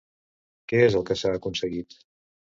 Què 0.73 0.79
és 0.85 0.97
el 1.01 1.05
que 1.11 1.19
s'ha 1.23 1.35
aconseguit? 1.41 2.01